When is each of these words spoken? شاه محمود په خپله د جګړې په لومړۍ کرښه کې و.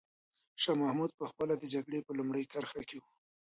شاه 0.61 0.77
محمود 0.81 1.11
په 1.19 1.25
خپله 1.31 1.53
د 1.57 1.63
جګړې 1.73 1.99
په 2.07 2.11
لومړۍ 2.19 2.43
کرښه 2.51 2.81
کې 2.89 2.97
و. 2.99 3.03